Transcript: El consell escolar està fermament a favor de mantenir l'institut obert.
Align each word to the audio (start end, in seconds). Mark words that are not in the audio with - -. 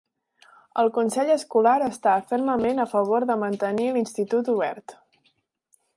El 0.83 0.87
consell 0.95 1.29
escolar 1.33 1.75
està 1.89 2.15
fermament 2.33 2.81
a 2.85 2.89
favor 2.95 3.27
de 3.33 3.39
mantenir 3.45 3.87
l'institut 3.99 4.51
obert. 4.55 5.01